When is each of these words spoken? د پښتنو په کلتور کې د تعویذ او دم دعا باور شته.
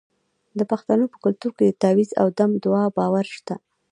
د 0.57 0.59
پښتنو 0.71 1.05
په 1.13 1.17
کلتور 1.23 1.51
کې 1.57 1.63
د 1.67 1.71
تعویذ 1.81 2.09
او 2.21 2.27
دم 2.37 2.51
دعا 2.63 2.85
باور 2.97 3.25
شته. 3.35 3.55